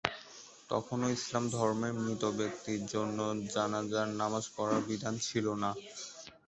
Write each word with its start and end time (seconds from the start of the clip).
তখনও 0.69 1.07
ইসলাম 1.17 1.43
ধর্মে 1.49 1.89
মৃত 1.99 2.23
ব্যক্তির 2.39 2.81
জন্য 2.93 3.17
জানাযার 3.53 4.07
নামায 4.19 4.45
পড়ার 4.55 4.81
বিধান 4.89 5.15
ছিলো 5.27 5.53
না। 5.63 5.71